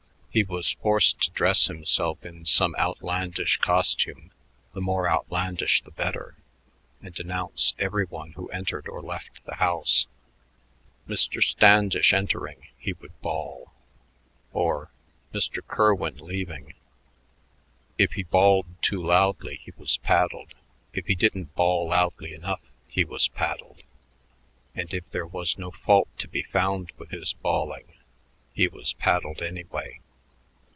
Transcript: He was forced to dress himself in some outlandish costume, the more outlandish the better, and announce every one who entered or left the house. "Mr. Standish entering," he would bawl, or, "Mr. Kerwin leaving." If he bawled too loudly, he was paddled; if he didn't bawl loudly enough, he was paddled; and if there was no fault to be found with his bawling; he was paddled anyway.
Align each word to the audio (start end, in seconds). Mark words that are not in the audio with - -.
He 0.33 0.43
was 0.43 0.71
forced 0.71 1.19
to 1.23 1.31
dress 1.31 1.67
himself 1.67 2.23
in 2.23 2.45
some 2.45 2.73
outlandish 2.77 3.57
costume, 3.57 4.31
the 4.73 4.79
more 4.79 5.11
outlandish 5.11 5.81
the 5.81 5.91
better, 5.91 6.37
and 7.01 7.19
announce 7.19 7.75
every 7.77 8.05
one 8.05 8.31
who 8.31 8.47
entered 8.47 8.87
or 8.87 9.01
left 9.01 9.43
the 9.43 9.55
house. 9.55 10.07
"Mr. 11.05 11.43
Standish 11.43 12.13
entering," 12.13 12.67
he 12.77 12.93
would 12.93 13.11
bawl, 13.19 13.73
or, 14.53 14.89
"Mr. 15.33 15.59
Kerwin 15.67 16.15
leaving." 16.19 16.75
If 17.97 18.13
he 18.13 18.23
bawled 18.23 18.81
too 18.81 19.03
loudly, 19.03 19.59
he 19.61 19.73
was 19.75 19.97
paddled; 19.97 20.53
if 20.93 21.07
he 21.07 21.13
didn't 21.13 21.55
bawl 21.55 21.89
loudly 21.89 22.33
enough, 22.33 22.63
he 22.87 23.03
was 23.03 23.27
paddled; 23.27 23.81
and 24.75 24.93
if 24.93 25.11
there 25.11 25.27
was 25.27 25.57
no 25.57 25.71
fault 25.71 26.07
to 26.19 26.29
be 26.29 26.41
found 26.43 26.93
with 26.97 27.09
his 27.09 27.33
bawling; 27.33 27.91
he 28.53 28.69
was 28.69 28.93
paddled 28.93 29.41
anyway. 29.41 29.99